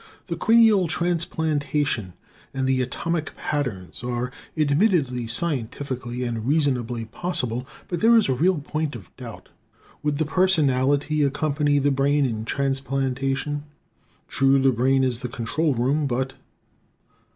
The 0.25 0.35
cranial 0.35 0.87
transplantation 0.87 2.13
and 2.55 2.65
the 2.67 2.81
"atomic 2.81 3.37
patterns" 3.37 4.03
are 4.03 4.31
admittedly 4.57 5.27
scientifically 5.27 6.23
and 6.23 6.47
reasonably 6.47 7.05
possible. 7.05 7.67
But 7.87 8.01
there 8.01 8.17
is 8.17 8.27
a 8.27 8.33
real 8.33 8.57
point 8.61 8.95
of 8.95 9.15
doubt: 9.15 9.49
Would 10.01 10.17
the 10.17 10.25
personality 10.25 11.21
accompany 11.21 11.77
the 11.77 11.91
brain 11.91 12.25
in 12.25 12.45
transplantation? 12.45 13.65
True, 14.27 14.59
the 14.59 14.71
brain 14.71 15.03
is 15.03 15.19
the 15.21 15.29
control 15.29 15.75
room; 15.75 16.07
but 16.07 16.33